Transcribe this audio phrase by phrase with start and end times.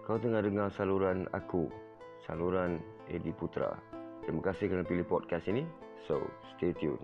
[0.00, 1.68] Kau tengah dengar saluran aku,
[2.24, 2.80] saluran
[3.12, 3.76] Edi Putra.
[4.24, 5.68] Terima kasih kerana pilih podcast ini.
[6.08, 6.24] So,
[6.56, 7.00] stay tune.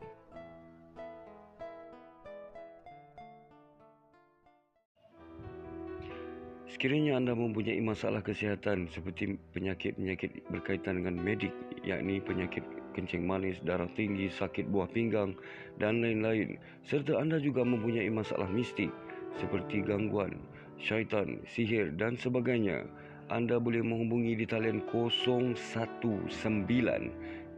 [6.76, 11.52] Sekiranya anda mempunyai masalah kesihatan seperti penyakit-penyakit berkaitan dengan medik,
[11.84, 12.64] yakni penyakit
[12.96, 15.36] kencing manis, darah tinggi, sakit buah pinggang
[15.76, 18.88] dan lain-lain, serta anda juga mempunyai masalah mistik
[19.36, 20.40] seperti gangguan,
[20.80, 22.84] syaitan, sihir dan sebagainya,
[23.26, 25.58] anda boleh menghubungi di talian 019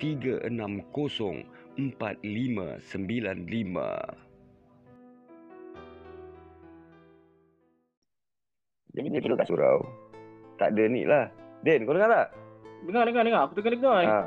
[0.00, 1.44] 360
[1.78, 4.28] 4595.
[8.98, 9.78] Dia punya kat surau.
[10.58, 11.30] Tak ada ni lah.
[11.62, 12.34] Den, kau dengar tak?
[12.86, 13.42] Dengar, dengar, dengar.
[13.46, 14.02] Aku tengah dengar.
[14.02, 14.20] Ha.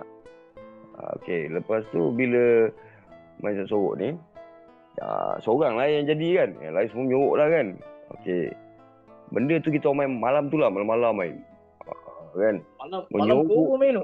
[0.95, 1.03] ha.
[1.20, 2.71] Okay, lepas tu bila
[3.43, 4.15] macam sorok ni,
[4.95, 6.49] ya, seorang lah yang jadi kan.
[6.63, 7.67] Yang lain semua menyorok lah kan.
[8.20, 8.43] Okay.
[9.31, 11.34] Benda tu kita main malam tu lah, malam-malam main.
[11.88, 11.91] Ha,
[12.35, 12.55] kan?
[12.84, 14.04] Malam, malam kau main tu?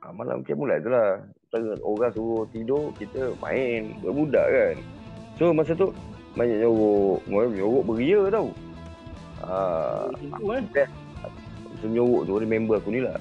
[0.00, 1.20] Ha, malam ke mulai tu lah.
[1.84, 3.92] Orang suruh tidur, kita main.
[4.00, 4.76] Berbudak kan.
[5.36, 5.92] So masa tu,
[6.32, 7.20] banyak nyorok.
[7.28, 8.48] Nyorok beria tau.
[9.44, 10.88] Ah, eh.
[11.68, 13.20] Masa menyorok tu ada member aku ni lah.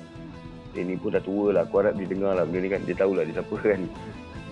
[0.71, 1.67] Dia ni pun dah tua lah.
[1.67, 2.81] Aku harap dia dengar lah benda ni kan.
[2.87, 3.79] Dia tahulah dia siapa kan.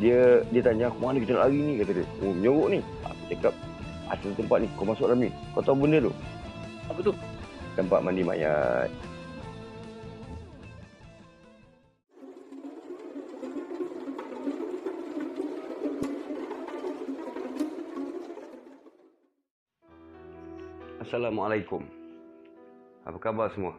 [0.04, 0.20] Dia
[0.52, 2.06] dia tanya aku mana kita nak lari ni kata dia.
[2.20, 2.80] Oh menyorok ni.
[3.08, 3.54] Aku cakap
[4.12, 4.68] ada tempat ni.
[4.76, 5.30] Kau masuk dalam ni.
[5.56, 6.14] Kau tahu benda tu?
[6.90, 7.14] Apa tu?
[7.78, 8.90] Tempat mandi mayat.
[21.12, 21.84] Assalamualaikum.
[23.04, 23.76] Apa khabar semua?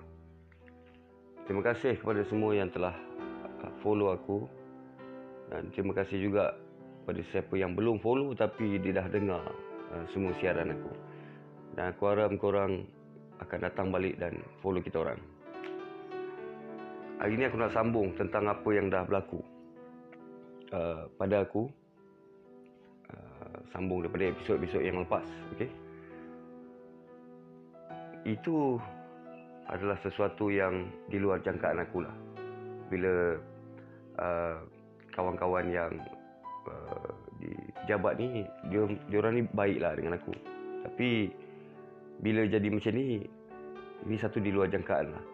[1.49, 2.93] Terima kasih kepada semua yang telah
[3.65, 4.45] uh, follow aku
[5.49, 6.53] dan terima kasih juga
[7.03, 9.43] kepada siapa yang belum follow tapi dia dah dengar
[9.97, 11.12] uh, semua siaran aku.
[11.73, 12.85] Dan aku harap korang
[13.41, 15.21] akan datang balik dan follow kita orang.
[17.19, 19.39] Hari ini aku nak sambung tentang apa yang dah berlaku
[20.75, 21.71] uh, pada aku
[23.15, 25.23] uh, sambung daripada episod-episod yang lepas,
[25.55, 25.71] okey?
[28.23, 28.79] itu
[29.67, 32.15] adalah sesuatu yang di luar jangkaan aku lah.
[32.91, 33.39] Bila
[34.21, 34.57] uh,
[35.15, 35.93] kawan-kawan yang
[36.69, 37.11] uh,
[37.41, 37.51] di
[37.89, 40.33] jabat ni, dia, dia orang ni baik lah dengan aku.
[40.83, 41.31] Tapi
[42.21, 43.25] bila jadi macam ni,
[44.05, 45.25] ini satu di luar jangkaan lah.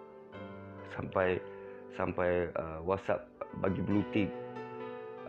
[0.94, 1.42] Sampai
[1.98, 3.26] sampai uh, WhatsApp
[3.58, 4.30] bagi blue tick.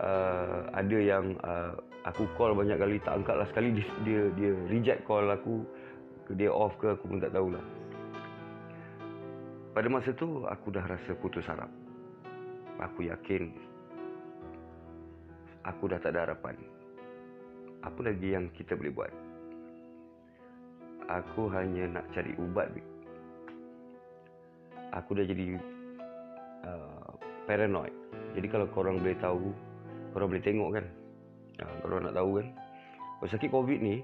[0.00, 1.76] Uh, ada yang uh,
[2.08, 5.60] aku call banyak kali tak angkat lah sekali dia, dia dia reject call aku
[6.32, 7.60] dia off ke aku pun tak tahulah.
[9.76, 11.68] Pada masa tu aku dah rasa putus harap.
[12.80, 13.52] Aku yakin
[15.64, 16.56] aku dah tak ada harapan.
[17.80, 19.12] Apa lagi yang kita boleh buat?
[21.08, 22.68] Aku hanya nak cari ubat.
[24.92, 25.56] Aku dah jadi
[26.66, 27.10] uh,
[27.46, 27.94] paranoid.
[28.34, 29.54] Jadi kalau korang boleh tahu,
[30.12, 30.86] korang boleh tengok kan.
[31.62, 32.46] Uh, korang nak tahu kan.
[33.20, 33.96] Kalau sakit COVID ni,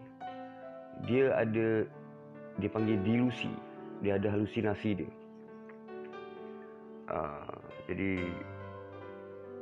[1.04, 1.84] dia ada
[2.56, 3.52] dia panggil dilusi
[4.00, 5.10] dia ada halusinasi dia
[7.12, 8.12] uh, jadi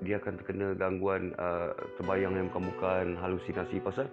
[0.05, 4.07] dia akan terkena gangguan uh, terbayang yang bukan-bukan halusinasi pasal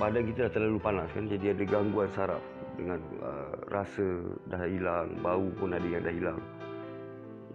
[0.00, 2.40] badan kita dah terlalu panas kan jadi ada gangguan saraf
[2.74, 4.06] dengan uh, rasa
[4.48, 6.40] dah hilang bau pun ada yang dah hilang.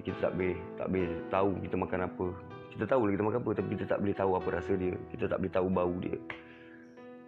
[0.05, 2.27] Kita tak boleh tak boleh tahu kita makan apa.
[2.69, 4.95] Kita tahu lah kita makan apa tapi kita tak boleh tahu apa rasa dia.
[5.11, 6.17] Kita tak boleh tahu bau dia.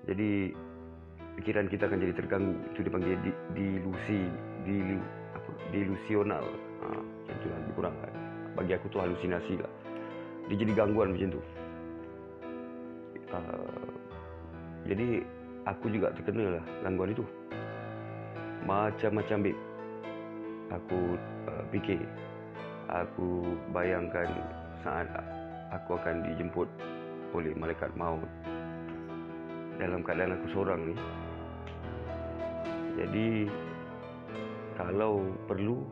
[0.07, 0.31] Jadi
[1.41, 2.55] fikiran kita akan jadi terganggu.
[2.71, 4.21] Itu dipanggil di, dilusi
[4.63, 4.77] di
[5.35, 6.45] apa dilusional.
[6.81, 8.13] Ha, macam tu lah kurang kan
[8.55, 9.71] bagi aku tu halusinasi lah.
[10.47, 11.41] Dia jadi gangguan macam tu.
[13.31, 13.90] Uh,
[14.85, 15.21] jadi
[15.69, 17.25] aku juga terkena lah gangguan itu.
[18.65, 19.57] Macam-macam bib
[20.73, 20.99] aku
[21.49, 22.01] uh, fikir.
[22.91, 24.27] Aku bayangkan
[24.83, 25.07] saat
[25.71, 26.67] aku akan dijemput
[27.31, 28.25] oleh malaikat maut.
[29.77, 30.95] Dalam keadaan aku seorang ni.
[32.99, 33.47] Jadi
[34.75, 35.87] kalau perlu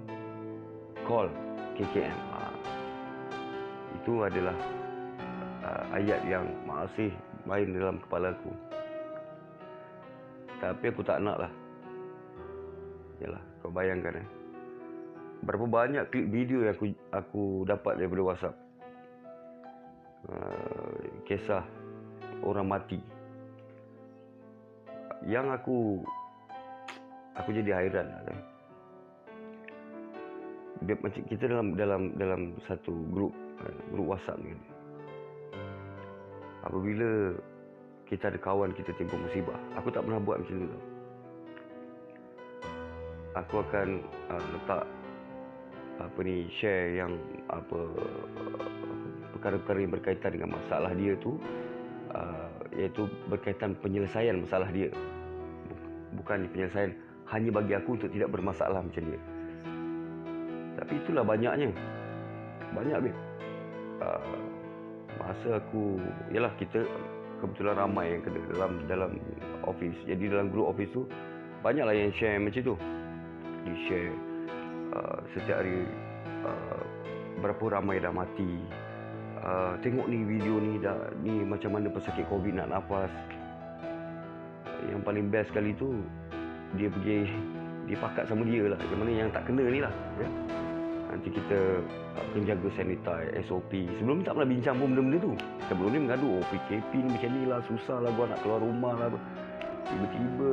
[1.07, 1.31] call
[1.79, 2.51] KKM ha.
[3.95, 4.57] itu adalah
[5.63, 7.09] uh, ayat yang masih
[7.47, 8.51] main dalam kepala aku
[10.59, 11.53] tapi aku tak nak lah
[13.19, 14.27] Yalah, kau bayangkan eh
[15.43, 16.85] berapa banyak klip video yang aku
[17.15, 18.55] aku dapat daripada WhatsApp
[20.27, 21.63] uh, kisah
[22.43, 22.99] orang mati
[25.27, 26.03] yang aku
[27.35, 28.39] aku jadi hairan lah kan.
[31.03, 34.55] macam kita dalam dalam dalam satu grup kan, grup WhatsApp ni.
[36.63, 37.35] Apabila
[38.09, 40.79] kita ada kawan kita timpa musibah, aku tak pernah buat macam tu.
[43.37, 43.87] aku akan
[44.33, 44.83] uh, letak
[45.99, 47.11] apa ni share yang
[47.51, 47.79] apa
[49.35, 51.39] perkara-perkara yang berkaitan dengan masalah dia tu
[52.15, 54.89] uh, iaitu berkaitan penyelesaian masalah dia.
[56.15, 56.91] Bukan penyelesaian
[57.29, 59.21] hanya bagi aku untuk tidak bermasalah macam dia.
[60.79, 61.69] Tapi itulah banyaknya.
[62.73, 63.19] Banyak babe.
[63.99, 64.39] Uh,
[65.19, 65.99] masa aku
[66.31, 66.87] yalah kita
[67.39, 69.11] kebetulan ramai yang kena dalam dalam
[69.65, 69.97] office.
[70.05, 71.03] Jadi dalam group office tu
[71.65, 72.75] banyaklah yang share macam tu.
[73.67, 74.11] Di share
[74.95, 75.83] uh, setiap hari
[76.45, 76.81] uh,
[77.39, 78.51] berapa ramai dah mati.
[79.39, 83.11] Uh, tengok ni video ni dah ni macam mana pesakit covid nak nafas.
[84.87, 86.03] Yang paling best sekali tu
[86.75, 87.27] dia pergi
[87.89, 88.79] dia pakat sama dia lah.
[88.91, 90.29] Yang mana yang tak kena ni lah ya?
[91.09, 91.59] nanti kita
[92.15, 95.33] akan jaga sanitize SOP sebelum ni tak pernah bincang pun benda-benda tu
[95.69, 98.93] sebelum ni mengadu oh PKP ni macam ni lah susah lah gua nak keluar rumah
[98.97, 99.09] lah
[99.85, 100.49] tiba-tiba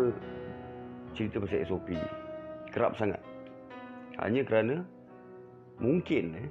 [1.16, 1.88] cerita pasal SOP
[2.70, 3.20] kerap sangat
[4.20, 4.76] hanya kerana
[5.76, 6.48] mungkin eh,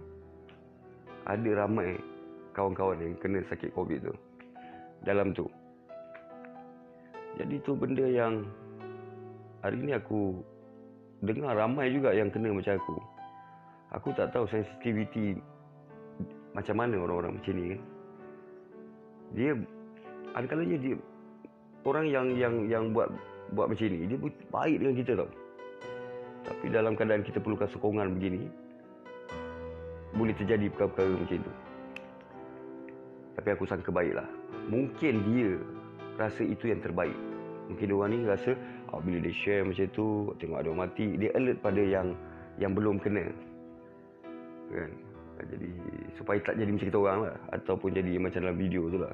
[1.26, 1.98] ada ramai
[2.54, 4.14] kawan-kawan yang kena sakit COVID tu
[5.02, 5.50] dalam tu.
[7.36, 8.48] Jadi tu benda yang
[9.60, 10.40] hari ni aku
[11.26, 12.98] dengar ramai juga yang kena macam aku.
[13.98, 15.36] Aku tak tahu sensitivity
[16.56, 17.82] macam mana orang-orang macam ni kan.
[19.33, 19.57] Dia
[20.36, 20.95] ada kalanya dia
[21.88, 23.10] orang yang yang yang buat
[23.54, 24.18] buat macam ni dia
[24.51, 25.30] baik dengan kita tau.
[26.45, 28.45] Tapi dalam keadaan kita perlukan sokongan begini
[30.13, 31.51] boleh terjadi perkara-perkara macam itu.
[33.36, 34.27] Tapi aku sangka baiklah.
[34.69, 35.50] Mungkin dia
[36.16, 37.18] rasa itu yang terbaik.
[37.68, 38.54] Mungkin orang ni rasa
[38.94, 42.16] oh, bila dia share macam tu, tengok ada orang mati, dia alert pada yang
[42.62, 43.27] yang belum kena.
[44.72, 44.92] Kan?
[45.44, 45.70] Jadi
[46.16, 49.14] supaya tak jadi macam kita orang lah ataupun jadi macam dalam video tu lah.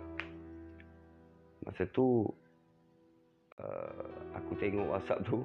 [1.66, 2.26] Masa tu
[3.58, 4.06] uh,
[4.38, 5.42] aku tengok WhatsApp tu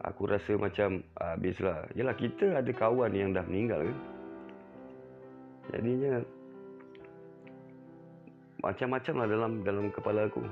[0.00, 1.84] aku rasa macam ah, habislah.
[1.96, 3.98] Yalah kita ada kawan yang dah meninggal kan.
[5.70, 6.14] Jadinya
[8.60, 10.42] macam-macam lah dalam dalam kepala aku.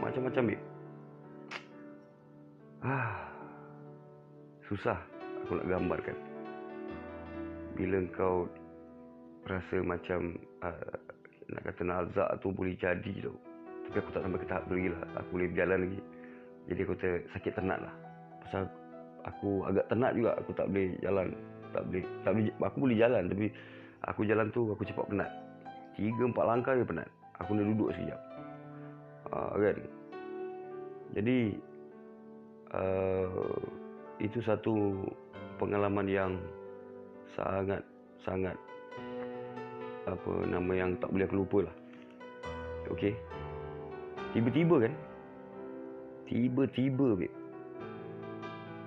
[0.00, 0.64] Macam-macam babe.
[2.82, 3.30] Ah.
[4.66, 4.98] Susah
[5.44, 6.31] aku nak gambarkan.
[7.72, 8.46] Bila kau
[9.48, 10.94] rasa macam uh,
[11.52, 13.32] nak kata nazak tu boleh jadi tu.
[13.88, 15.02] Tapi aku tak sampai ke tahap tu lagi lah.
[15.20, 16.00] Aku boleh berjalan lagi.
[16.70, 16.94] Jadi aku
[17.34, 17.94] sakit tenat lah.
[18.46, 18.62] Pasal
[19.26, 20.30] aku agak tenat juga.
[20.40, 21.28] Aku tak boleh jalan.
[21.72, 22.04] Tak boleh.
[22.22, 23.46] Tak boleh aku boleh jalan tapi
[24.06, 25.30] aku jalan tu aku cepat penat.
[25.98, 27.08] Tiga empat langkah je penat.
[27.42, 28.20] Aku nak duduk sekejap.
[29.32, 29.76] Uh, kan?
[31.12, 31.38] Jadi
[32.72, 33.60] uh,
[34.20, 35.04] itu satu
[35.60, 36.32] pengalaman yang
[37.36, 37.82] sangat
[38.22, 38.56] sangat
[40.06, 41.76] apa nama yang tak boleh aku lupa lah.
[42.90, 43.14] Okey.
[44.34, 44.94] Tiba-tiba kan?
[46.26, 47.30] Tiba-tiba babe.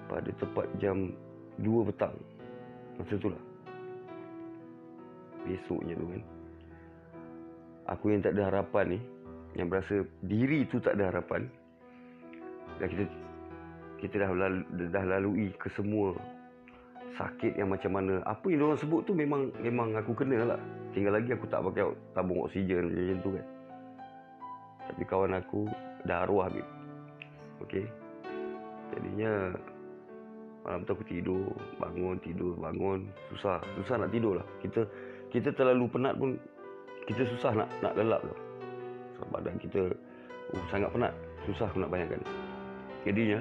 [0.05, 1.13] Pada tepat jam
[1.61, 2.15] 2 petang.
[2.99, 3.43] Masa tu lah.
[5.45, 6.21] Besoknya tu kan.
[7.95, 8.99] Aku yang tak ada harapan ni.
[9.55, 9.95] Yang berasa
[10.25, 11.47] diri tu tak ada harapan.
[12.81, 13.03] Dan kita
[14.03, 16.11] kita dah lalu, dah lalui ke semua
[17.15, 18.19] sakit yang macam mana.
[18.27, 20.59] Apa yang orang sebut tu memang memang aku kena lah.
[20.91, 21.83] Tinggal lagi aku tak pakai
[22.15, 23.45] tabung oksigen macam tu kan.
[24.85, 25.67] Tapi kawan aku
[26.05, 26.67] dah arwah Habib.
[27.65, 27.85] Okey.
[28.93, 29.55] Jadinya
[30.65, 34.47] malam tu aku tidur, bangun, tidur, bangun, susah, susah nak tidur lah.
[34.61, 34.85] Kita
[35.29, 36.37] kita terlalu penat pun
[37.05, 38.35] kita susah nak nak lelap tu.
[39.15, 39.81] Sebab badan kita
[40.51, 41.13] uh, sangat penat,
[41.47, 42.21] susah aku nak bayangkan.
[43.05, 43.39] Jadinya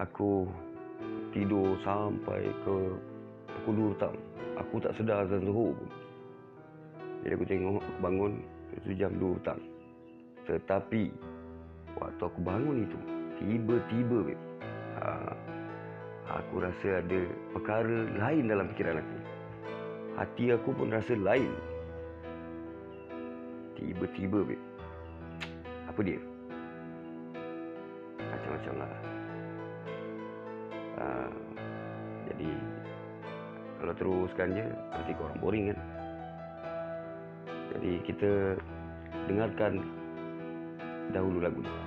[0.00, 0.48] aku
[1.32, 2.76] tidur sampai ke
[3.62, 4.16] pukul 2 petang.
[4.60, 5.88] Aku tak sedar azan zuhur pun.
[7.24, 8.32] Jadi aku tengok, aku bangun,
[8.76, 9.60] itu jam 2 petang.
[10.44, 11.02] Tetapi,
[11.96, 12.98] waktu aku bangun itu,
[13.40, 14.20] tiba-tiba,
[14.98, 15.32] ha,
[16.42, 17.20] aku rasa ada
[17.54, 19.18] perkara lain dalam fikiran aku.
[20.12, 21.48] Hati aku pun rasa lain.
[23.78, 24.60] Tiba-tiba, babe.
[25.90, 26.20] Apa dia?
[28.20, 29.11] Macam-macam lah.
[34.02, 35.78] Teruskan je, nanti korang boring kan?
[37.70, 38.58] Jadi, kita
[39.30, 39.78] dengarkan
[41.14, 41.81] dahulu lagu ni.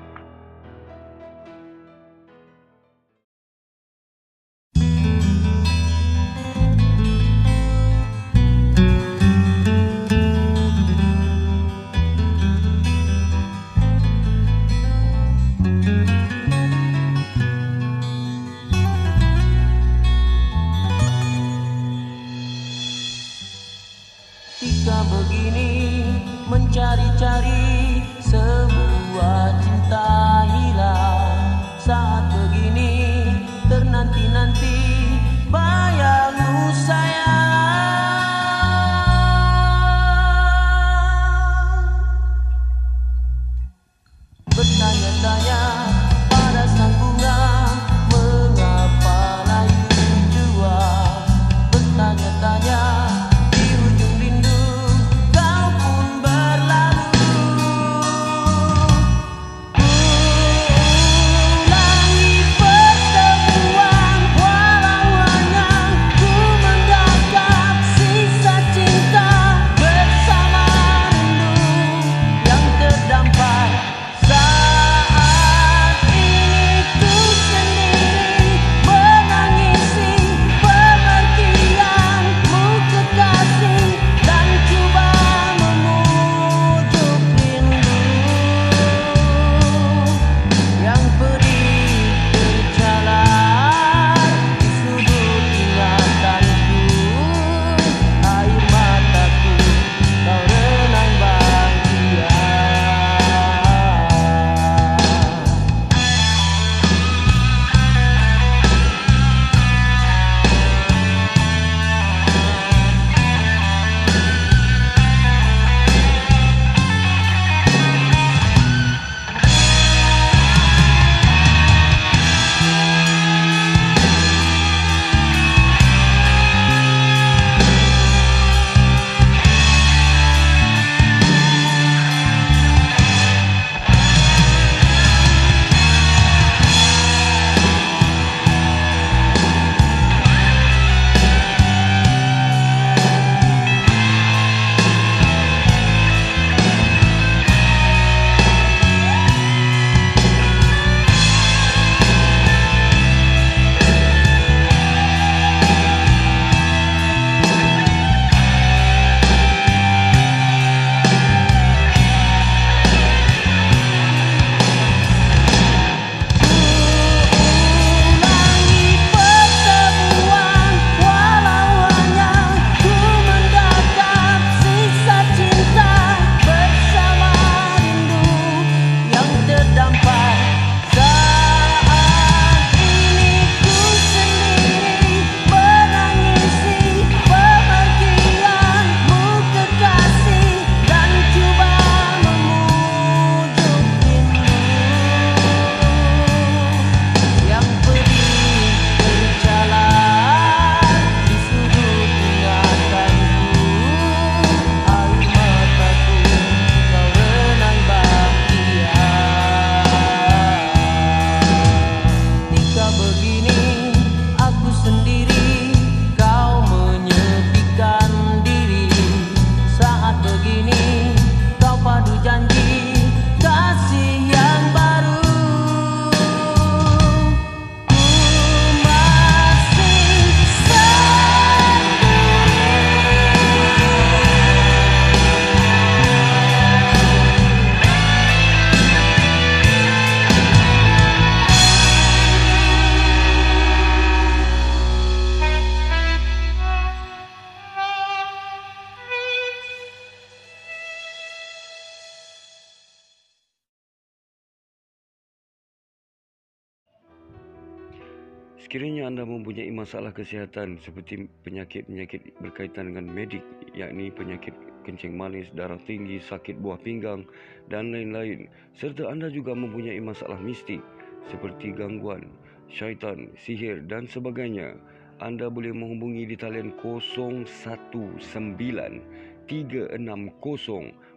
[259.16, 263.40] Anda mempunyai masalah kesihatan seperti penyakit-penyakit berkaitan dengan medik
[263.72, 264.52] yakni penyakit
[264.84, 267.24] kencing manis, darah tinggi, sakit buah pinggang
[267.72, 268.52] dan lain-lain.
[268.76, 270.84] Serta anda juga mempunyai masalah mistik
[271.32, 272.28] seperti gangguan,
[272.68, 274.76] syaitan, sihir dan sebagainya.
[275.24, 279.96] Anda boleh menghubungi di talian 019 360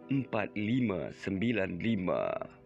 [0.07, 2.58] 4595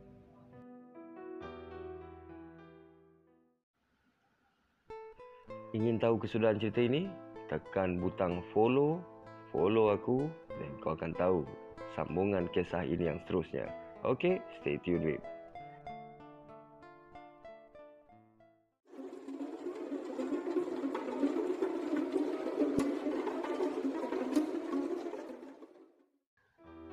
[5.73, 7.09] Ingin tahu kesudahan cerita ini?
[7.49, 9.01] Tekan butang follow,
[9.49, 11.41] follow aku dan kau akan tahu
[11.97, 13.65] sambungan kisah ini yang seterusnya.
[14.05, 15.17] Okay, stay tuned with.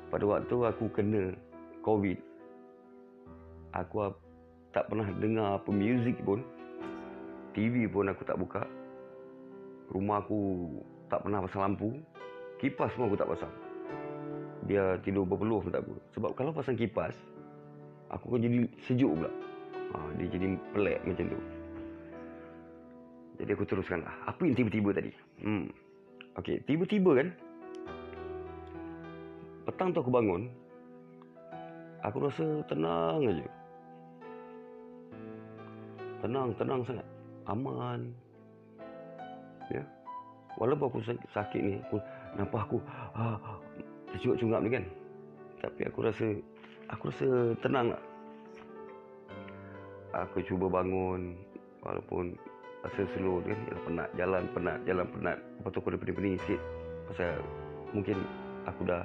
[0.08, 1.37] Pada waktu aku kena
[1.84, 2.16] COVID,
[3.76, 4.08] aku
[4.72, 6.40] tak pernah dengar apa muzik pun.
[7.52, 8.62] TV pun aku tak buka.
[9.90, 10.40] Rumah aku
[11.11, 11.99] tak pernah pasang lampu.
[12.62, 13.52] Kipas pun aku tak pasang.
[14.69, 15.95] Dia tidur berpeluh pun tak apa.
[16.14, 17.16] Sebab kalau pasang kipas,
[18.12, 19.30] aku akan jadi sejuk pula.
[19.90, 21.40] Ha, dia jadi pelik macam tu.
[23.40, 24.14] Jadi aku teruskan lah.
[24.28, 25.11] Apa yang tiba-tiba tadi?
[25.42, 25.66] Hmm.
[26.38, 27.28] Okey, tiba-tiba kan.
[29.66, 30.47] Petang tu aku bangun.
[32.04, 33.49] Aku rasa tenang aja.
[36.21, 37.07] Tenang, tenang sangat.
[37.50, 38.14] Aman.
[39.75, 39.83] Ya.
[40.54, 40.99] Walaupun aku
[41.35, 41.99] sakit, ni, aku
[42.38, 42.78] nampak aku
[43.19, 43.38] ah,
[44.14, 44.85] tercungap-cungap ni kan.
[45.59, 46.26] Tapi aku rasa
[46.90, 47.28] aku rasa
[47.59, 48.02] tenang lah.
[50.26, 51.38] Aku cuba bangun
[51.83, 52.35] walaupun
[52.80, 56.61] rasa slow kan penat jalan penat jalan penat lepas tu aku ada pening-pening sikit
[57.12, 57.37] pasal
[57.92, 58.16] mungkin
[58.64, 59.02] aku dah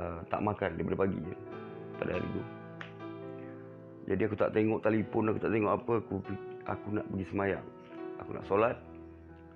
[0.00, 1.36] uh, tak makan daripada pagi je
[2.00, 2.42] pada hari tu
[4.08, 6.16] jadi aku tak tengok telefon aku tak tengok apa aku
[6.66, 7.66] aku nak pergi semayang.
[8.22, 8.76] Aku nak solat.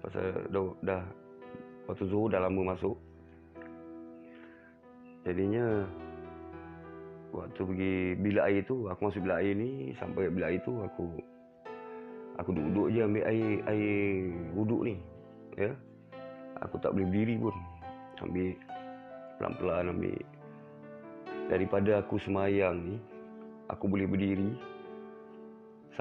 [0.00, 1.02] Pasal dah, dah
[1.90, 2.97] waktu zuhur dah lama masuk.
[5.29, 5.85] Jadinya
[7.31, 11.07] waktu pergi bilik air tu aku masuk bilik air ni sampai bilik air tu aku
[12.40, 14.97] aku duduk je ambil air air wuduk ni
[15.61, 15.71] ya.
[16.64, 17.57] Aku tak boleh berdiri pun.
[18.21, 18.52] Ambil
[19.40, 20.21] pelan-pelan ambil.
[21.49, 22.97] Daripada aku semayang ni
[23.69, 24.52] aku boleh berdiri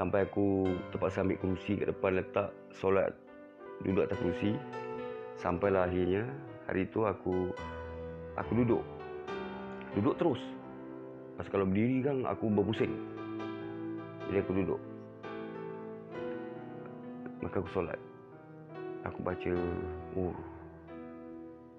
[0.00, 3.12] sampai aku terpaksa ambil kerusi kat depan letak solat
[3.84, 4.56] duduk atas kerusi
[5.36, 6.24] sampailah akhirnya
[6.64, 7.52] hari tu aku
[8.40, 8.80] aku duduk
[9.92, 10.40] duduk terus
[11.40, 12.92] Pasal kalau berdiri kan aku berpusing.
[14.28, 14.80] Jadi aku duduk.
[17.40, 17.96] Maka aku solat.
[19.08, 19.52] Aku baca.
[20.20, 20.36] Oh.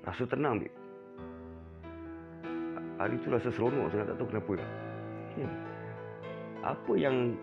[0.02, 0.74] Rasa tenang, Bik.
[2.98, 4.54] Hari tu rasa seronok sangat tak tahu kenapa.
[5.38, 5.54] Hmm.
[6.66, 7.38] Apa yang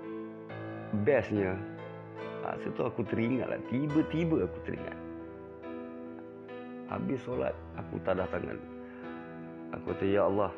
[1.04, 1.56] bestnya,
[2.44, 3.60] rasa tu aku teringat lah.
[3.68, 4.98] Tiba-tiba aku teringat.
[6.88, 8.56] Habis solat, aku tadah tangan.
[9.76, 10.48] Aku kata, Ya Allah,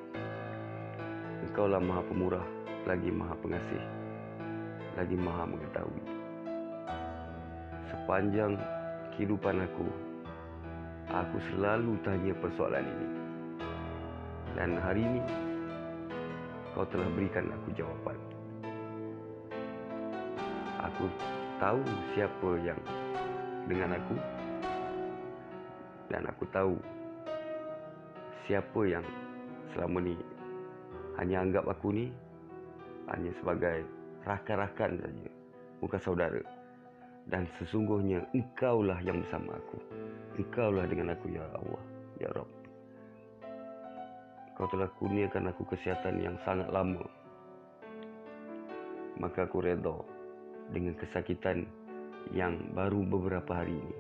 [1.41, 2.47] Engkaulah maha pemurah,
[2.85, 3.83] lagi maha pengasih,
[4.93, 6.05] lagi maha mengetahui.
[7.89, 8.61] Sepanjang
[9.17, 9.89] kehidupan aku,
[11.09, 13.09] aku selalu tanya persoalan ini.
[14.53, 15.23] Dan hari ini,
[16.77, 18.30] kau telah berikan aku jawapan.
[21.01, 21.09] Aku
[21.57, 21.81] tahu
[22.13, 22.77] siapa yang
[23.65, 24.21] dengan aku
[26.13, 26.77] dan aku tahu
[28.45, 29.01] siapa yang
[29.73, 30.13] selama ni
[31.17, 32.13] hanya anggap aku ni
[33.09, 33.89] hanya sebagai
[34.29, 35.31] rakan-rakan saja,
[35.81, 36.45] bukan saudara.
[37.33, 39.81] Dan sesungguhnya engkaulah yang bersama aku.
[40.37, 41.83] Engkaulah dengan aku ya Allah,
[42.21, 42.53] ya Rabb.
[44.53, 47.09] Kau telah kurniakan aku kesihatan yang sangat lama.
[49.17, 50.10] Maka aku redha
[50.71, 51.67] dengan kesakitan
[52.31, 53.99] yang baru beberapa hari ini.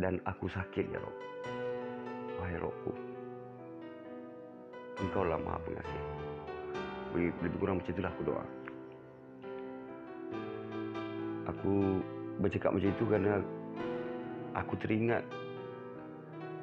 [0.00, 1.18] Dan aku sakit ya Rabb.
[2.40, 2.92] Wahai Rabbku.
[5.00, 6.02] Engkau lah maha pengasih.
[7.16, 8.44] Lebih kurang macam itulah aku doa.
[11.50, 11.72] Aku
[12.40, 13.32] bercakap macam itu kerana
[14.56, 15.24] aku teringat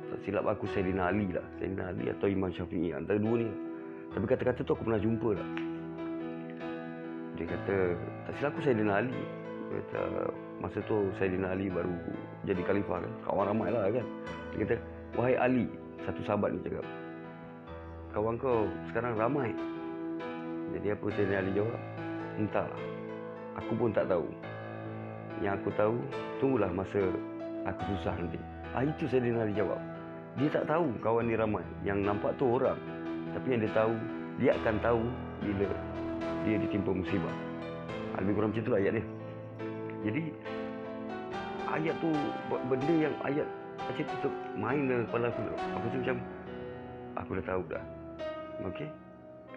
[0.07, 1.43] tak silap aku Sayyidina Ali lah.
[1.59, 2.95] Sayyidina Ali atau Imam Syafi'i.
[2.95, 3.49] Antara dua ni.
[4.15, 5.66] Tapi kata-kata tu aku pernah jumpa lah.
[7.37, 7.77] Dia kata,
[8.25, 9.13] tak silap aku Sayyidina Ali.
[9.69, 10.01] Dia kata,
[10.57, 11.93] masa tu Sayyidina Ali baru
[12.43, 13.13] jadi khalifah kan.
[13.29, 14.05] Kawan ramai lah kan.
[14.51, 14.75] Dia kata,
[15.13, 15.65] wahai Ali.
[16.01, 16.85] Satu sahabat ni cakap
[18.17, 19.53] kawan kau sekarang ramai.
[20.73, 21.77] Jadi apa saya Ali jawab?
[22.41, 22.81] Entahlah.
[23.61, 24.25] Aku pun tak tahu.
[25.37, 25.97] Yang aku tahu,
[26.41, 26.97] tunggulah masa
[27.69, 28.41] aku susah nanti.
[28.73, 29.77] Ah, itu saya Ali jawab.
[30.41, 31.61] Dia tak tahu kawan ni ramai.
[31.85, 32.77] Yang nampak tu orang.
[33.37, 33.93] Tapi yang dia tahu,
[34.41, 35.03] dia akan tahu
[35.45, 35.69] bila
[36.47, 37.35] dia ditimpa musibah.
[38.15, 39.05] Ah, lebih kurang macam itulah ayat dia.
[40.07, 40.23] Jadi,
[41.67, 42.09] ayat tu
[42.47, 45.41] benda yang ayat macam tu main dalam kepala aku.
[45.51, 46.17] Aku tu macam,
[47.19, 47.83] aku dah tahu dah.
[48.71, 48.89] Okey.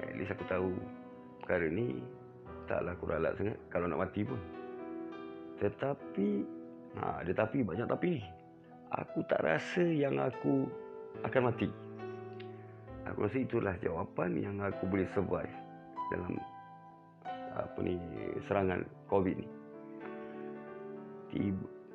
[0.00, 0.68] At least aku tahu
[1.44, 2.00] perkara ni
[2.64, 4.40] taklah aku ralat sangat kalau nak mati pun.
[5.60, 6.28] Tetapi
[6.98, 8.20] ha ada tapi banyak tapi.
[8.90, 10.66] Aku tak rasa yang aku
[11.22, 11.70] akan mati.
[13.06, 15.52] Aku rasa itulah jawapan yang aku boleh survive
[16.10, 16.34] dalam
[17.54, 17.98] apa ni
[18.46, 19.48] serangan COVID ni.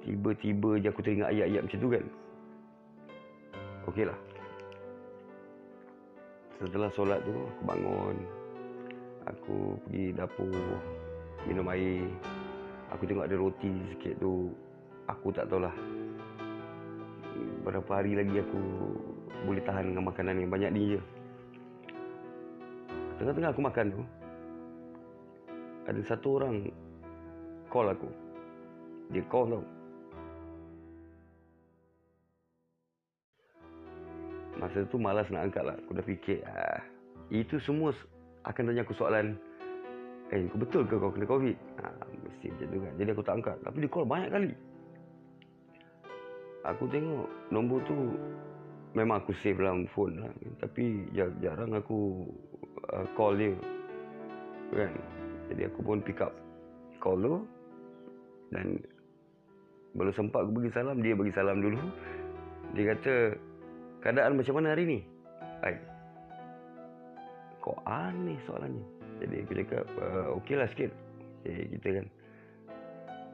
[0.05, 2.05] Tiba-tiba je aku teringat ayat-ayat macam tu kan.
[3.85, 4.19] Okeylah
[6.63, 8.17] setelah solat tu aku bangun.
[9.25, 10.53] Aku pergi dapur
[11.49, 12.05] minum air.
[12.93, 14.53] Aku tengok ada roti sikit tu.
[15.05, 15.73] Aku tak tahulah
[17.65, 18.61] berapa hari lagi aku
[19.43, 21.01] boleh tahan dengan makanan yang banyak ni je.
[23.21, 24.01] Tengah-tengah aku makan tu
[25.85, 26.69] ada satu orang
[27.69, 28.09] call aku
[29.13, 29.65] dia call tau
[34.55, 35.75] Masa tu malas nak angkat lah.
[35.83, 36.79] Aku dah fikir, ah,
[37.27, 37.91] itu semua
[38.47, 39.35] akan tanya aku soalan
[40.33, 41.57] Eh kau betul ke kau kena covid?
[41.77, 41.85] Ha,
[42.25, 42.93] mesti macam tu kan.
[42.97, 43.57] Jadi aku tak angkat.
[43.61, 44.51] Tapi dia call banyak kali.
[46.65, 47.97] Aku tengok nombor tu
[48.97, 50.33] memang aku save dalam phone lah.
[50.65, 52.25] Tapi jarang aku
[52.89, 53.53] uh, call dia.
[54.73, 54.91] Kan?
[55.51, 56.33] Jadi aku pun pick up
[57.01, 57.35] call tu.
[58.53, 58.79] Dan
[59.95, 61.79] belum sempat aku bagi salam, dia bagi salam dulu.
[62.75, 63.13] Dia kata,
[64.03, 64.99] keadaan macam mana hari ni?
[65.63, 65.79] Baik.
[67.63, 68.85] Kok aneh soalannya?
[69.23, 70.91] Jadi aku cakap, uh, okey lah sikit.
[71.41, 72.05] Okay, kita kan.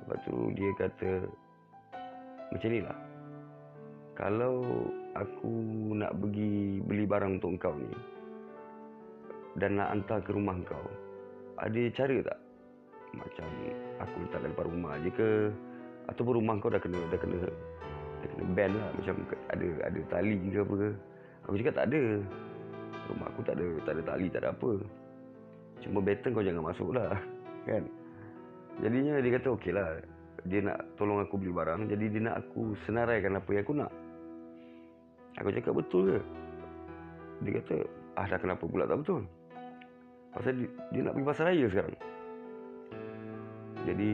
[0.01, 1.11] Lepas tu dia kata,
[2.51, 2.99] macam ni lah.
[4.13, 4.55] Kalau
[5.17, 5.53] aku
[5.97, 7.89] nak pergi beli barang untuk kau ni,
[9.57, 10.85] dan nak hantar ke rumah kau,
[11.61, 12.39] ada cara tak?
[13.11, 13.47] Macam
[14.01, 15.31] aku letak depan rumah je ke?
[16.09, 17.37] Ataupun rumah kau dah kena dah kena
[18.21, 19.15] dah kena ban lah macam
[19.53, 20.89] ada ada tali ke apa ke.
[21.45, 22.03] Aku cakap tak ada.
[23.13, 24.71] Rumah aku tak ada tak ada tali, tak ada apa.
[25.81, 27.13] Cuma better kau jangan masuk lah.
[27.69, 27.83] Kan?
[28.81, 30.01] Jadinya dia kata okey lah.
[30.49, 31.85] Dia nak tolong aku beli barang.
[31.93, 33.91] Jadi dia nak aku senaraikan apa yang aku nak.
[35.37, 36.19] Aku cakap betul ke?
[37.41, 37.75] Dia kata,
[38.17, 39.21] ah dah kenapa pula tak betul?
[40.31, 40.63] Pasal
[40.95, 41.95] dia, nak pergi pasar raya sekarang.
[43.83, 44.11] Jadi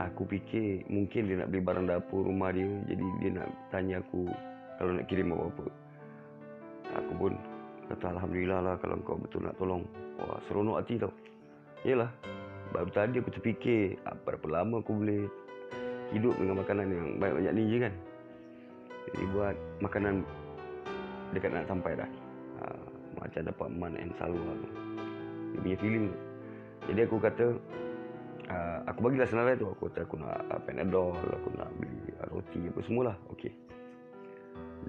[0.00, 2.66] aku fikir mungkin dia nak beli barang dapur rumah dia.
[2.90, 4.26] Jadi dia nak tanya aku
[4.82, 5.66] kalau nak kirim apa-apa.
[6.98, 7.32] Aku pun
[7.86, 9.86] kata Alhamdulillah lah kalau kau betul nak tolong.
[10.18, 11.12] Wah seronok hati tau.
[11.86, 12.10] Yelah.
[12.74, 15.30] Baru tadi aku terfikir ah, berapa lama aku boleh
[16.10, 17.94] hidup dengan makanan yang banyak-banyak ni je kan.
[19.04, 20.14] Jadi buat makanan
[21.30, 22.10] dekat nak sampai dah.
[22.58, 22.64] Ha,
[23.20, 24.93] macam dapat man and salwa tu.
[25.54, 26.18] Dia punya feeling tu.
[26.90, 27.46] Jadi aku kata
[28.50, 29.70] uh, aku bagilah senarai tu.
[29.70, 33.16] Aku kata aku nak uh, Panadol, aku nak beli uh, roti apa semualah.
[33.30, 33.54] Okey.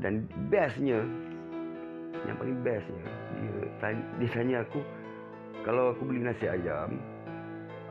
[0.01, 1.06] Dan bestnya
[2.25, 3.06] yang paling bestnya
[3.38, 4.80] dia tanya, dia tanya aku
[5.62, 6.97] kalau aku beli nasi ayam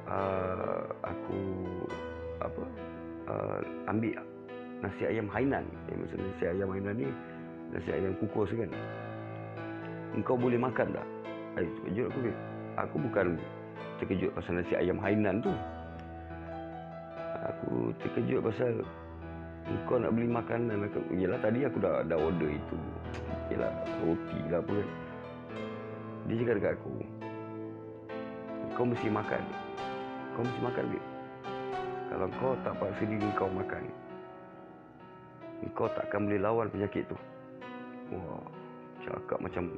[0.09, 1.41] uh, aku
[2.43, 2.65] apa
[3.31, 4.21] uh, ambil
[4.85, 5.65] nasi ayam Hainan.
[5.89, 7.09] Eh, maksudnya nasi ayam Hainan ni
[7.73, 8.71] nasi ayam kukus kan.
[10.13, 11.07] Engkau boleh makan tak?
[11.59, 12.19] Eh, terkejut aku.
[12.75, 13.39] Aku bukan
[14.03, 15.53] terkejut pasal nasi ayam Hainan tu.
[17.45, 18.83] Aku terkejut pasal
[19.87, 20.91] kau nak beli makanan.
[20.91, 22.77] Aku, yelah tadi aku dah, dah order itu.
[23.55, 23.71] Yelah
[24.03, 24.89] roti lah apa kan.
[26.25, 26.93] Dia cakap dekat aku.
[28.75, 29.43] Kau mesti makan.
[30.35, 31.07] Kau mesti makan babe.
[32.11, 33.83] Kalau kau tak paksa diri kau makan.
[35.73, 37.17] Kau takkan boleh lawan penyakit tu.
[38.13, 38.45] Wah,
[39.07, 39.71] cakap macam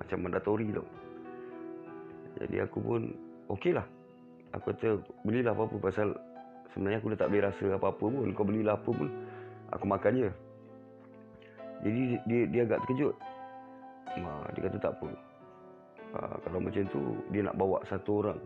[0.00, 0.86] macam mandatori tau.
[2.42, 3.00] Jadi aku pun
[3.58, 3.86] okey lah.
[4.52, 6.12] Aku kata belilah apa-apa pasal
[6.74, 8.28] sebenarnya aku dah tak boleh rasa apa-apa pun.
[8.34, 9.08] Kau belilah apa pun
[9.70, 10.30] aku makan je.
[11.82, 13.14] Jadi dia dia agak terkejut.
[14.20, 15.08] Ma, dia kata tak apa.
[16.12, 17.00] Uh, kalau macam tu
[17.32, 18.40] dia nak bawa satu orang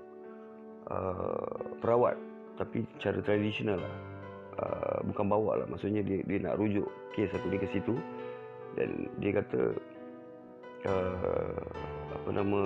[0.86, 2.14] uh, perawat
[2.54, 3.96] tapi cara tradisional lah.
[4.56, 7.92] Uh, bukan bawa lah maksudnya dia dia nak rujuk kes aku ni ke situ
[8.72, 9.60] dan dia kata
[10.88, 11.60] uh,
[12.16, 12.60] apa nama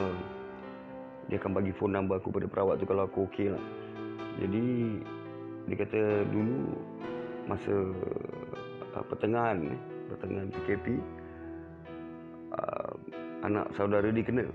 [1.29, 3.63] dia akan bagi phone number aku pada perawat tu kalau aku okey lah.
[4.41, 4.65] Jadi
[5.69, 6.01] dia kata
[6.33, 6.73] dulu
[7.45, 7.75] masa
[8.97, 9.75] uh, pertengahan
[10.09, 10.87] pertengahan PKP
[12.57, 12.93] uh,
[13.45, 14.47] anak saudara dia kena.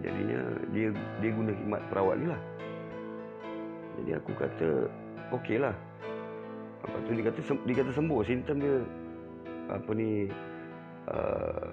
[0.00, 0.40] Jadinya
[0.72, 0.88] dia
[1.20, 2.40] dia guna khidmat perawat ni lah.
[4.00, 4.68] Jadi aku kata
[5.36, 5.74] okey lah.
[6.80, 8.76] Lepas tu dia kata dia kata sembuh simptom dia
[9.70, 10.26] apa ni
[11.10, 11.68] uh,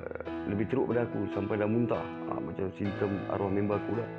[0.48, 2.06] lebih teruk pada aku sampai dah muntah.
[2.30, 4.10] Uh, macam simptom arwah member aku dah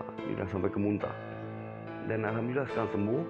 [0.00, 1.14] uh, dia dah sampai ke muntah.
[2.08, 3.22] Dan Alhamdulillah sekarang sembuh.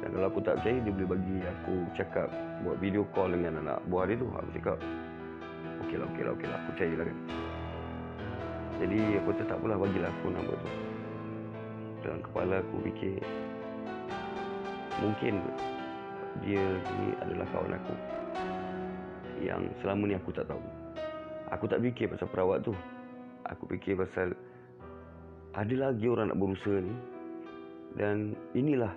[0.00, 2.28] Dan kalau aku tak percaya dia boleh bagi aku cakap
[2.64, 4.28] buat video call dengan anak buah dia tu.
[4.32, 4.76] Aku cakap
[5.84, 6.56] okey lah okey lah okey lah.
[6.56, 7.18] Aku percaya lah kan.
[8.80, 10.70] Jadi aku tak apalah bagilah aku nombor tu.
[12.00, 13.20] Dalam kepala aku fikir
[15.00, 15.40] mungkin
[16.44, 16.64] dia
[17.00, 17.94] ni adalah kawan aku
[19.40, 20.62] yang selama ni aku tak tahu.
[21.50, 22.76] Aku tak fikir pasal perawat tu.
[23.48, 24.36] Aku fikir pasal
[25.50, 26.94] ada lagi orang nak berusaha ni
[27.98, 28.94] dan inilah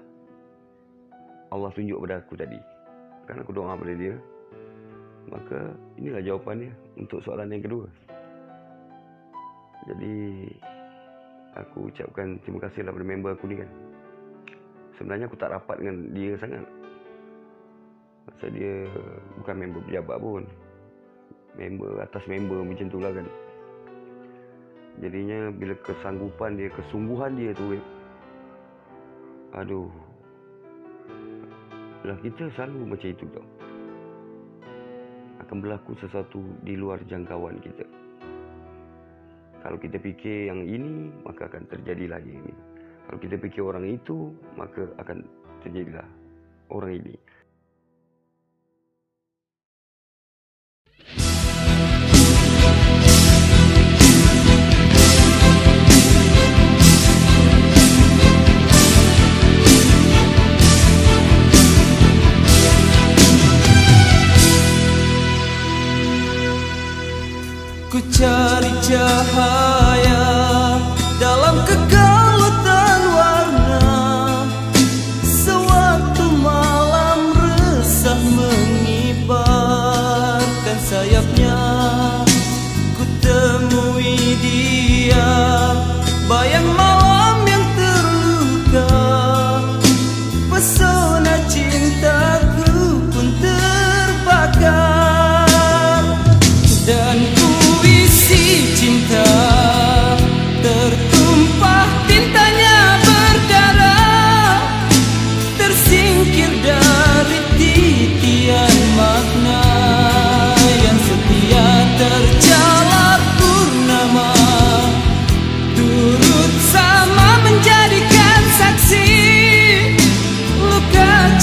[1.50, 2.60] Allah tunjuk pada aku tadi.
[3.26, 4.14] Kan aku doa pada dia.
[5.32, 7.88] Maka inilah jawapannya untuk soalan yang kedua.
[9.88, 10.48] Jadi
[11.58, 13.70] aku ucapkan terima kasih lah pada member aku ni kan.
[15.00, 16.83] Sebenarnya aku tak rapat dengan dia sangat.
[18.30, 18.88] Pasal dia
[19.40, 20.44] bukan member pejabat pun.
[21.60, 23.28] Member atas member macam tu lah kan.
[25.02, 27.76] Jadinya bila kesanggupan dia, kesungguhan dia tu
[29.54, 29.90] Aduh.
[32.04, 33.48] Lah kita selalu macam itu tau.
[35.46, 37.86] Akan berlaku sesuatu di luar jangkauan kita.
[39.64, 42.54] Kalau kita fikir yang ini, maka akan terjadi lagi ini.
[43.08, 45.24] Kalau kita fikir orang itu, maka akan
[45.64, 46.04] terjadilah
[46.68, 47.16] orang ini.
[68.84, 69.73] Cari cahaya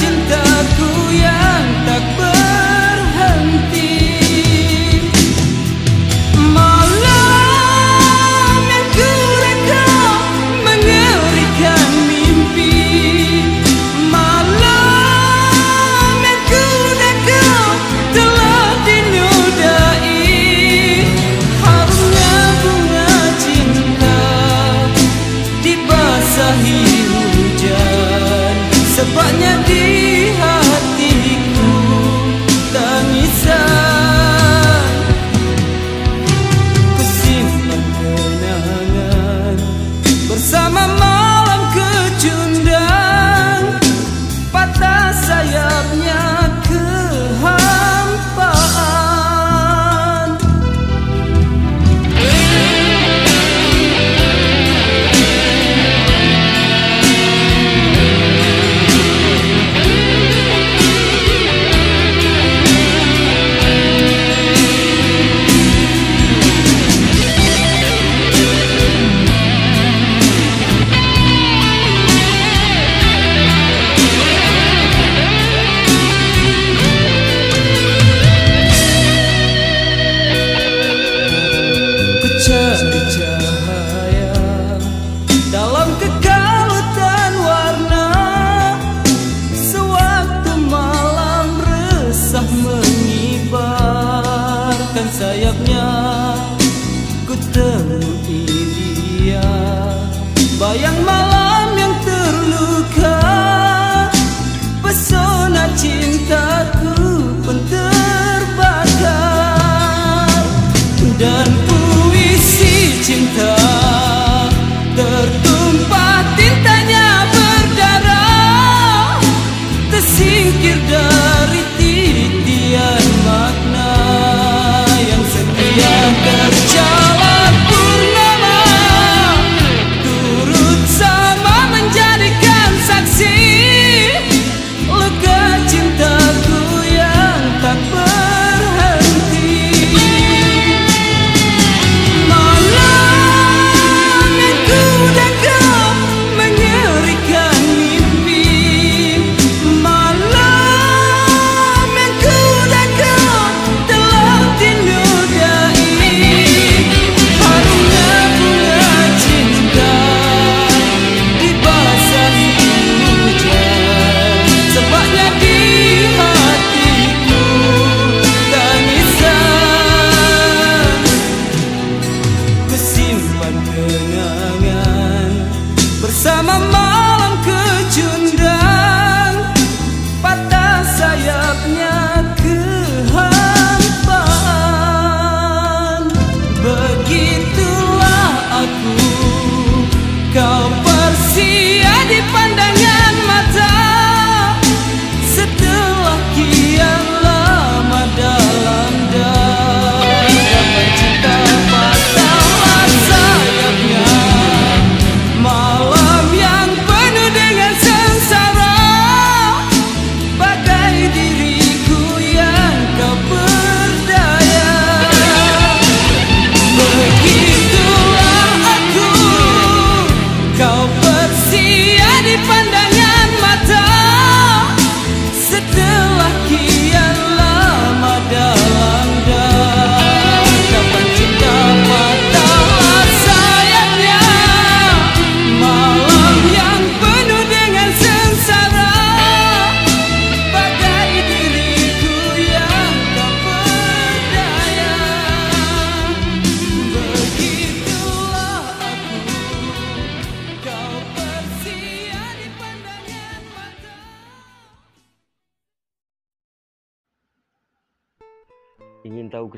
[0.00, 1.39] cintaku yang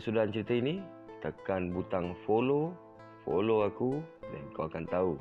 [0.02, 0.82] kesudahan cerita ini?
[1.22, 2.74] Tekan butang follow,
[3.22, 4.02] follow aku
[4.34, 5.14] dan kau akan tahu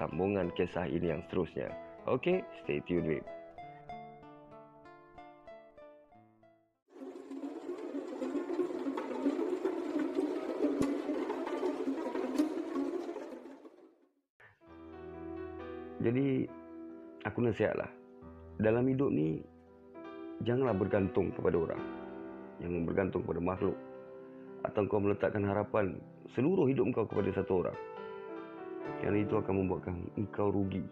[0.00, 1.68] sambungan kisah ini yang seterusnya.
[2.08, 3.20] Okay, stay tuned with.
[16.00, 16.48] Jadi
[17.28, 17.92] aku nasihatlah
[18.56, 19.44] dalam hidup ni
[20.48, 21.82] janganlah bergantung kepada orang
[22.64, 23.76] yang bergantung kepada makhluk
[24.62, 25.98] atau kau meletakkan harapan
[26.32, 27.78] seluruh hidup kau kepada satu orang.
[29.02, 30.82] Kerana itu akan membuatkan engkau rugi.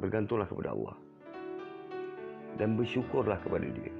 [0.00, 0.96] Bergantunglah kepada Allah.
[2.56, 3.92] Dan bersyukurlah kepada dia.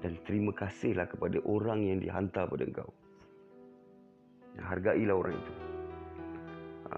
[0.00, 2.90] Dan terima kasihlah kepada orang yang dihantar pada engkau.
[4.58, 5.52] Hargailah orang itu.
[6.90, 6.96] Ha.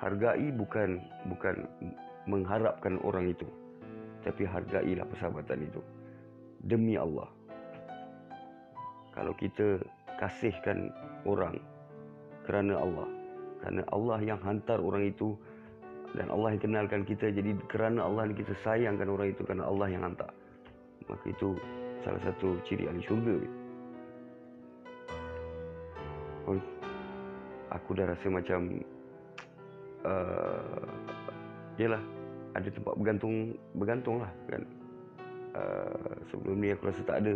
[0.00, 0.96] hargai bukan
[1.28, 1.68] bukan
[2.24, 3.48] mengharapkan orang itu.
[4.24, 5.80] Tapi hargailah persahabatan itu.
[6.64, 7.35] Demi Allah.
[9.16, 9.80] Kalau kita
[10.20, 10.92] kasihkan
[11.24, 11.56] orang
[12.44, 13.08] kerana Allah,
[13.64, 15.32] kerana Allah yang hantar orang itu
[16.12, 20.04] dan Allah yang kenalkan kita jadi kerana Allah kita sayangkan orang itu kerana Allah yang
[20.04, 20.30] hantar.
[21.08, 21.56] Maka itu
[22.04, 23.36] salah satu ciri ahli syurga.
[26.46, 26.60] Oh,
[27.74, 28.78] aku dah rasa macam
[30.06, 30.86] uh,
[31.76, 32.02] yalah
[32.54, 33.34] ada tempat bergantung
[33.74, 34.62] bergantung lah kan
[35.58, 37.34] uh, sebelum ni aku rasa tak ada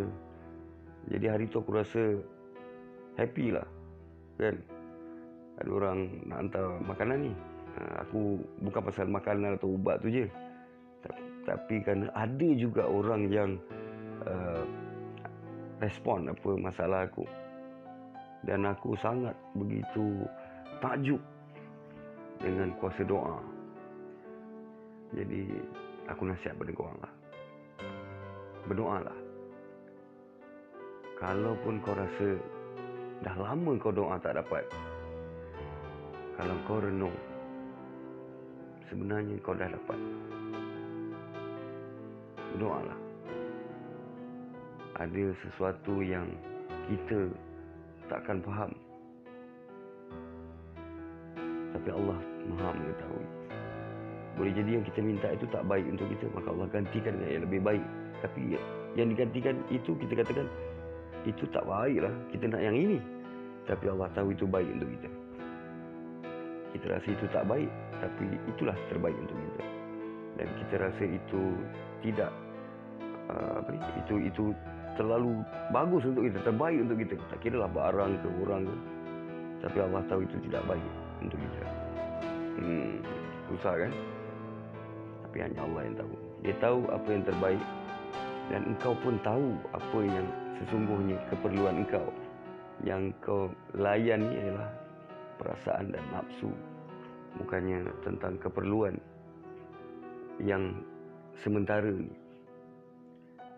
[1.08, 2.20] jadi hari tu aku rasa
[3.16, 3.64] happy lah
[4.36, 4.56] kan?
[5.60, 7.32] Ada orang nak hantar makanan ni.
[7.76, 8.20] Uh, aku
[8.64, 10.26] bukan pasal makanan atau ubat tu je.
[11.44, 13.50] Tapi kerana ada juga orang yang
[14.24, 14.64] uh,
[15.80, 17.24] respon apa masalah aku.
[18.44, 20.24] Dan aku sangat begitu
[20.80, 21.20] takjub
[22.40, 23.36] dengan kuasa doa.
[25.12, 25.52] Jadi
[26.08, 27.12] aku nasihat pada korang lah.
[31.20, 32.40] Kalaupun kau rasa
[33.20, 34.64] dah lama kau doa tak dapat.
[36.40, 37.12] Kalau kau renung,
[38.88, 40.00] sebenarnya kau dah dapat.
[42.56, 42.98] Berdoalah.
[44.96, 46.24] Ada sesuatu yang
[46.88, 47.28] kita
[48.08, 48.72] takkan faham.
[51.76, 53.28] Tapi Allah maha mengetahui.
[54.40, 57.44] Boleh jadi yang kita minta itu tak baik untuk kita Maka Allah gantikan dengan yang
[57.50, 57.84] lebih baik
[58.22, 58.56] Tapi
[58.94, 60.46] yang digantikan itu kita katakan
[61.28, 62.98] Itu tak baik lah Kita nak yang ini.
[63.68, 65.08] Tapi Allah tahu itu baik untuk kita.
[66.74, 67.70] Kita rasa itu tak baik.
[68.00, 69.62] Tapi itulah terbaik untuk kita.
[70.40, 71.42] Dan kita rasa itu
[72.00, 72.30] tidak
[73.28, 73.78] uh, apa ni?
[74.00, 74.44] Itu itu
[74.98, 77.14] terlalu bagus untuk kita Terbaik untuk kita.
[77.30, 78.76] Tak kira lah barang ke orang ke.
[79.60, 80.88] Tapi Allah tahu itu tidak baik
[81.20, 81.62] untuk kita.
[82.60, 82.96] Hmm,
[83.52, 83.92] susah kan?
[85.30, 86.14] tapi hanya Allah yang tahu.
[86.42, 87.62] Dia tahu apa yang terbaik.
[88.50, 90.26] Dan engkau pun tahu apa yang
[90.60, 92.04] sesungguhnya keperluan engkau.
[92.84, 94.70] Yang kau layan ni adalah
[95.40, 96.52] perasaan dan nafsu.
[97.40, 98.96] Bukannya tentang keperluan
[100.40, 100.76] yang
[101.40, 102.12] sementara ni.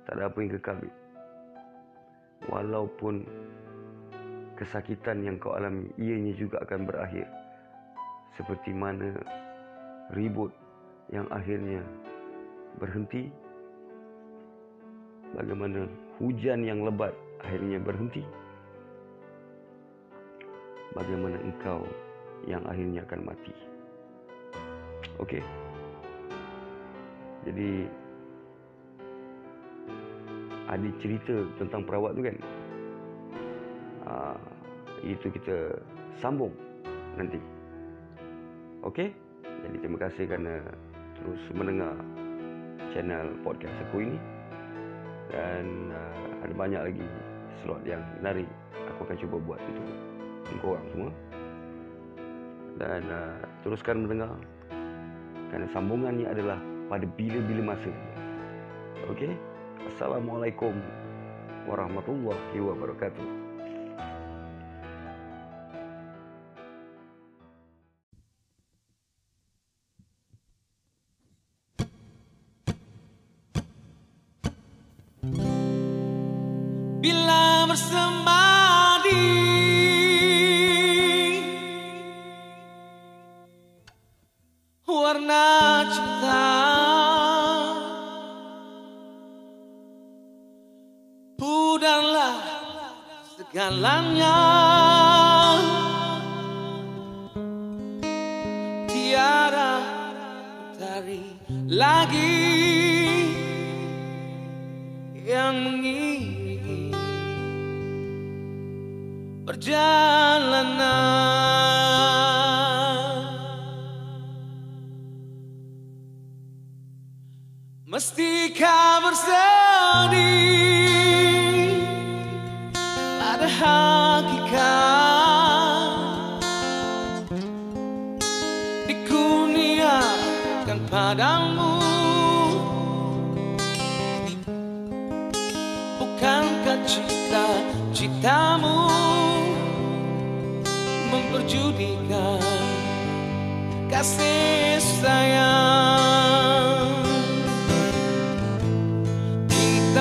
[0.06, 0.78] Tak ada apa yang kekal.
[2.50, 3.22] Walaupun
[4.58, 7.26] kesakitan yang kau alami, ianya juga akan berakhir.
[8.34, 9.14] Seperti mana
[10.10, 10.50] ribut
[11.14, 11.82] yang akhirnya
[12.82, 13.30] berhenti
[15.36, 15.88] bagaimana
[16.22, 17.10] hujan yang lebat
[17.42, 18.22] akhirnya berhenti.
[20.94, 21.82] Bagaimana engkau
[22.46, 23.50] yang akhirnya akan mati?
[25.18, 25.42] Okey.
[27.42, 27.90] Jadi
[30.70, 32.36] ada cerita tentang perawat tu kan?
[34.06, 34.38] Uh,
[35.02, 35.74] itu kita
[36.22, 36.54] sambung
[37.18, 37.42] nanti.
[38.86, 39.10] Okey?
[39.42, 40.62] Jadi terima kasih kerana
[41.18, 41.98] terus mendengar
[42.94, 44.31] channel podcast aku ini
[45.32, 47.06] dan uh, ada banyak lagi
[47.64, 48.46] slot yang menarik
[48.92, 49.60] aku akan cuba buat
[50.52, 51.12] untuk korang semua.
[52.76, 54.36] Dan uh, teruskan mendengar.
[55.52, 57.92] Kerana sambungannya adalah pada bila-bila masa.
[59.12, 59.36] Okey,
[59.88, 60.72] Assalamualaikum
[61.68, 63.41] warahmatullahi wabarakatuh
[77.02, 78.61] bila bersemadi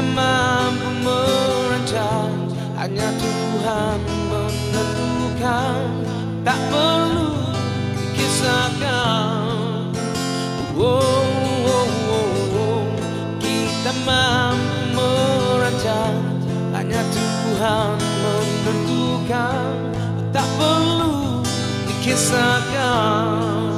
[0.02, 2.34] kita mampu merancang.
[2.74, 4.02] Hanya Tuhan
[4.34, 5.78] menentukan.
[6.42, 7.38] Tak perlu
[7.94, 9.94] dikisahkan.
[10.74, 11.22] Oh,
[11.70, 12.82] oh, oh, oh.
[13.38, 16.18] kita mampu merancang.
[16.74, 17.94] Hanya Tuhan
[18.26, 19.70] menentukan.
[20.34, 21.46] Tak perlu
[21.86, 23.70] dikisahkan.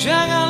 [0.00, 0.49] Janganlah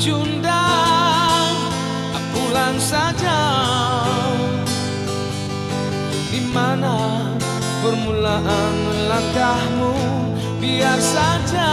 [0.00, 1.60] kecundang
[2.32, 3.36] Pulang saja.
[6.32, 7.28] Di mana
[7.84, 8.74] permulaan
[9.12, 9.92] langkahmu?
[10.56, 11.68] Biar saja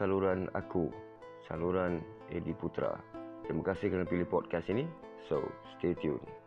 [0.00, 0.88] saluran aku,
[1.44, 2.00] saluran
[2.32, 2.96] Edi Putra.
[3.44, 4.88] Terima kasih kerana pilih podcast ini.
[5.28, 5.44] So,
[5.76, 6.39] stay tuned.